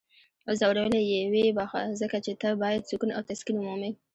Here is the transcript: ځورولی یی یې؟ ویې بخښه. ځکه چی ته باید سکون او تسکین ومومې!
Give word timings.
ځورولی 0.59 1.01
یی 1.03 1.17
یې؟ 1.21 1.21
ویې 1.31 1.55
بخښه. 1.57 1.81
ځکه 2.01 2.17
چی 2.25 2.33
ته 2.41 2.49
باید 2.61 2.87
سکون 2.89 3.09
او 3.13 3.21
تسکین 3.29 3.55
ومومې! 3.57 3.91